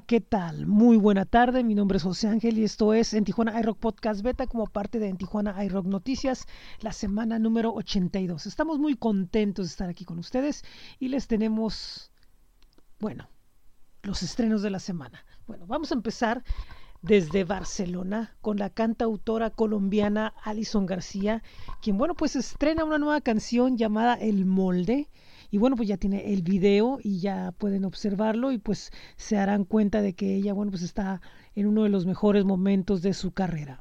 [0.00, 0.66] ¿qué tal?
[0.66, 4.22] Muy buena tarde, mi nombre es José Ángel y esto es en Tijuana iRock Podcast
[4.22, 6.46] Beta como parte de en Tijuana iRock Noticias,
[6.80, 8.46] la semana número 82.
[8.46, 10.64] Estamos muy contentos de estar aquí con ustedes
[10.98, 12.10] y les tenemos,
[12.98, 13.28] bueno,
[14.02, 15.24] los estrenos de la semana.
[15.46, 16.42] Bueno, vamos a empezar
[17.00, 21.42] desde Barcelona con la cantautora colombiana Alison García,
[21.80, 25.08] quien, bueno, pues estrena una nueva canción llamada El Molde
[25.54, 29.64] y bueno, pues ya tiene el video y ya pueden observarlo y pues se darán
[29.64, 31.20] cuenta de que ella, bueno, pues está
[31.54, 33.80] en uno de los mejores momentos de su carrera.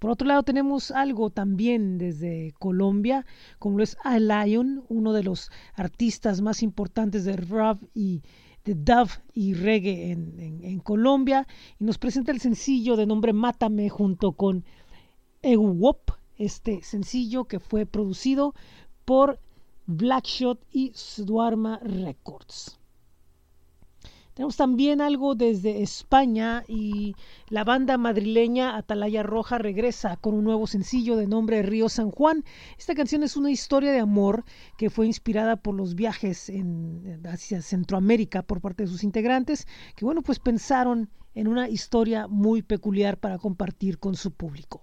[0.00, 3.24] Por otro lado, tenemos algo también desde Colombia,
[3.60, 8.24] como lo es A Lion, uno de los artistas más importantes de rap y
[8.64, 11.46] de dub y reggae en, en, Colombia,
[11.78, 14.64] y nos presenta el sencillo de nombre Mátame junto con
[15.42, 18.56] Ewop, este sencillo que fue producido
[19.04, 19.38] por
[19.86, 22.78] Blackshot y Swarma Records.
[24.34, 27.14] Tenemos también algo desde España y
[27.48, 32.44] la banda madrileña Atalaya Roja regresa con un nuevo sencillo de nombre Río San Juan.
[32.76, 34.44] Esta canción es una historia de amor
[34.76, 36.52] que fue inspirada por los viajes
[37.24, 42.60] hacia Centroamérica por parte de sus integrantes, que bueno, pues pensaron en una historia muy
[42.60, 44.82] peculiar para compartir con su público.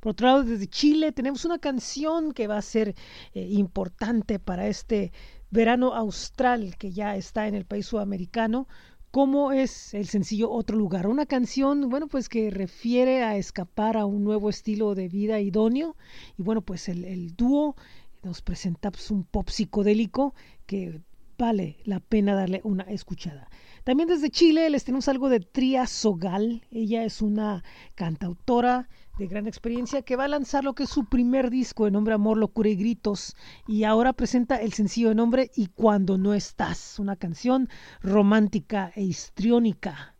[0.00, 2.94] Por otro lado, desde Chile tenemos una canción que va a ser
[3.34, 5.12] eh, importante para este
[5.50, 8.66] verano austral que ya está en el país sudamericano,
[9.10, 11.06] como es el sencillo Otro lugar.
[11.06, 15.96] Una canción, bueno, pues que refiere a escapar a un nuevo estilo de vida idóneo.
[16.38, 17.74] Y bueno, pues el, dúo
[18.22, 20.34] nos presenta pues, un pop psicodélico
[20.66, 21.00] que
[21.36, 23.48] vale la pena darle una escuchada.
[23.82, 26.62] También desde Chile les tenemos algo de Tria Sogal.
[26.70, 27.64] Ella es una
[27.96, 28.88] cantautora
[29.20, 32.14] de gran experiencia que va a lanzar lo que es su primer disco de nombre
[32.14, 33.36] Amor, Locura y Gritos
[33.68, 37.68] y ahora presenta el sencillo de nombre Y cuando no estás, una canción
[38.00, 40.14] romántica e histriónica.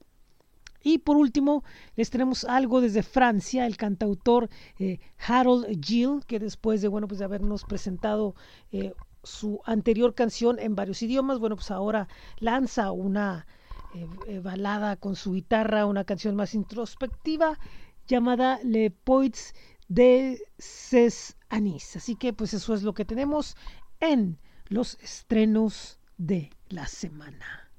[0.82, 1.64] Y por último,
[1.96, 7.20] les tenemos algo desde Francia, el cantautor eh, Harold Gill, que después de, bueno, pues
[7.20, 8.34] de habernos presentado
[8.70, 12.06] eh, su anterior canción en varios idiomas, bueno, pues ahora
[12.38, 13.46] lanza una
[14.26, 17.58] eh, balada con su guitarra, una canción más introspectiva
[18.10, 19.54] llamada Le Poits
[19.88, 21.96] de Ses Anis.
[21.96, 23.56] Así que pues eso es lo que tenemos
[24.00, 27.72] en los estrenos de la semana.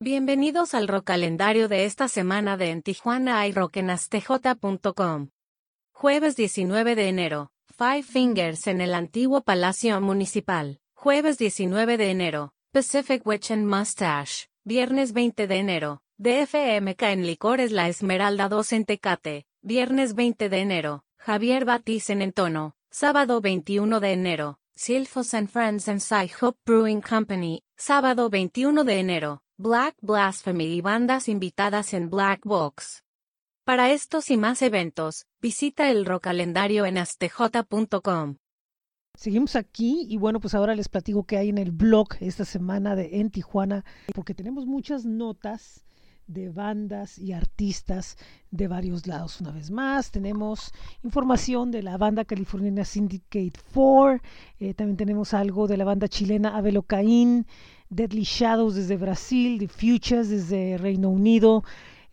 [0.00, 5.30] Bienvenidos al rock calendario de esta semana de En Tijuana iRockEnAstj.com.
[5.92, 10.80] Jueves 19 de enero, Five Fingers en el antiguo Palacio Municipal.
[10.94, 14.48] Jueves 19 de enero, Pacific Witch and Mustache.
[14.64, 20.58] Viernes 20 de enero, DFMK en Licores La Esmeralda 2 en Tecate, viernes 20 de
[20.58, 26.00] enero, Javier Batiz en Entono, sábado 21 de enero, Silfos and Friends and
[26.40, 33.04] Hope Brewing Company, sábado 21 de enero, Black Blasphemy y bandas invitadas en Black Box.
[33.64, 38.36] Para estos y más eventos, visita el rocalendario en astj.com.
[39.14, 42.96] Seguimos aquí y bueno, pues ahora les platico que hay en el blog esta semana
[42.96, 45.84] de En Tijuana, porque tenemos muchas notas
[46.26, 48.16] de bandas y artistas
[48.50, 49.40] de varios lados.
[49.40, 54.20] Una vez más, tenemos información de la banda californiana Syndicate 4,
[54.60, 57.46] eh, también tenemos algo de la banda chilena Caín,
[57.90, 61.64] Deadly Shadows desde Brasil, The Futures desde Reino Unido,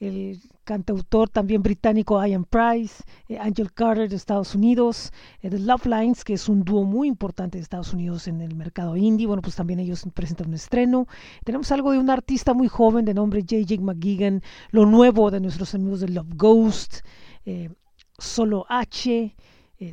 [0.02, 5.86] el cantautor también británico Ian Price, eh, Angel Carter de Estados Unidos, eh, The Love
[5.86, 9.28] Lines, que es un dúo muy importante de Estados Unidos en el mercado indie.
[9.28, 11.08] Bueno, pues también ellos presentan un estreno.
[11.46, 13.80] Tenemos algo de un artista muy joven de nombre J.J.
[13.80, 14.42] McGeegan,
[14.72, 17.02] lo nuevo de nuestros amigos de Love Ghost,
[17.46, 17.70] eh,
[18.18, 19.36] Solo H,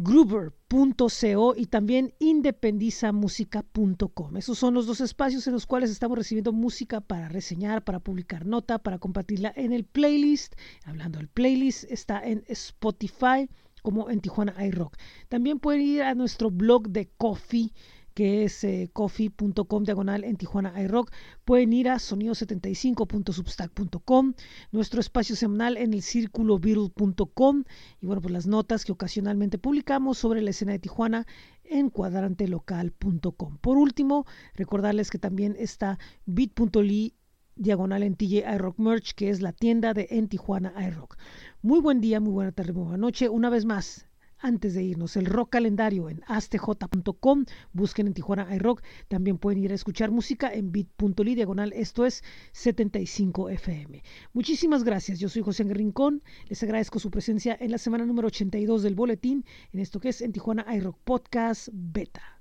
[0.00, 4.36] Gruber.co y también independizamusica.com.
[4.36, 8.46] Esos son los dos espacios en los cuales estamos recibiendo música para reseñar, para publicar
[8.46, 10.54] nota, para compartirla en el playlist.
[10.84, 13.50] Hablando del playlist, está en Spotify
[13.82, 14.96] como en Tijuana iRock.
[15.28, 17.72] También pueden ir a nuestro blog de Coffee
[18.18, 21.12] que es eh, coffee.com diagonal en Tijuana iRock.
[21.44, 24.34] Pueden ir a sonido75.substack.com,
[24.72, 27.24] nuestro espacio semanal en el círculo y bueno,
[28.20, 31.28] pues las notas que ocasionalmente publicamos sobre la escena de Tijuana
[31.62, 33.58] en cuadrantelocal.com.
[33.58, 34.26] Por último,
[34.56, 37.14] recordarles que también está bit.ly
[37.54, 41.16] diagonal en TJ iRock Merch, que es la tienda de en Tijuana iRock.
[41.62, 43.28] Muy buen día, muy buena tarde, muy buena noche.
[43.28, 44.07] Una vez más,
[44.38, 49.72] antes de irnos, el rock calendario en astj.com, busquen en Tijuana iRock, también pueden ir
[49.72, 54.02] a escuchar música en bit.ly diagonal, esto es 75 FM.
[54.32, 58.82] Muchísimas gracias, yo soy José Rincón, les agradezco su presencia en la semana número 82
[58.82, 62.37] del boletín, en esto que es en Tijuana iRock Podcast Beta.